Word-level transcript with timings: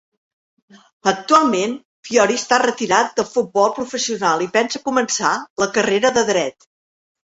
Actualment, 1.11 1.75
Fiori 2.09 2.39
està 2.41 2.59
retirat 2.63 3.13
del 3.19 3.29
futbol 3.35 3.69
professional 3.77 4.45
i 4.47 4.49
pensa 4.57 4.83
començar 4.89 5.35
la 5.65 5.69
carrera 5.77 6.13
de 6.17 6.25
Dret. 6.33 6.71